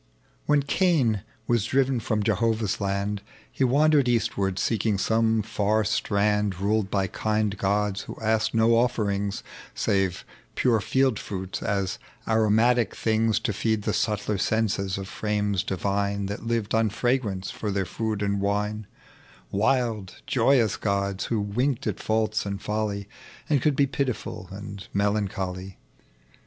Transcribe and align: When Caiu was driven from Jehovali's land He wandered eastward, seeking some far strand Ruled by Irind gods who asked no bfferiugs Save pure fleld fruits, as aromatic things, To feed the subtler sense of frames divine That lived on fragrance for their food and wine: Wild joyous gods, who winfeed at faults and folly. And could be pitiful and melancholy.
When 0.47 0.63
Caiu 0.63 1.21
was 1.45 1.65
driven 1.65 1.99
from 1.99 2.23
Jehovali's 2.23 2.81
land 2.81 3.21
He 3.51 3.63
wandered 3.63 4.09
eastward, 4.09 4.57
seeking 4.57 4.97
some 4.97 5.43
far 5.43 5.83
strand 5.83 6.59
Ruled 6.59 6.89
by 6.89 7.07
Irind 7.07 7.57
gods 7.59 8.01
who 8.01 8.17
asked 8.19 8.55
no 8.55 8.69
bfferiugs 8.69 9.43
Save 9.75 10.25
pure 10.55 10.79
fleld 10.79 11.19
fruits, 11.19 11.61
as 11.61 11.99
aromatic 12.27 12.95
things, 12.95 13.37
To 13.41 13.53
feed 13.53 13.83
the 13.83 13.93
subtler 13.93 14.39
sense 14.39 14.79
of 14.79 15.07
frames 15.07 15.61
divine 15.63 16.25
That 16.25 16.47
lived 16.47 16.73
on 16.73 16.89
fragrance 16.89 17.51
for 17.51 17.69
their 17.69 17.85
food 17.85 18.23
and 18.23 18.41
wine: 18.41 18.87
Wild 19.51 20.15
joyous 20.25 20.77
gods, 20.77 21.25
who 21.25 21.39
winfeed 21.43 21.85
at 21.85 21.99
faults 21.99 22.43
and 22.43 22.59
folly. 22.59 23.07
And 23.47 23.61
could 23.61 23.75
be 23.75 23.85
pitiful 23.85 24.47
and 24.49 24.83
melancholy. 24.95 25.77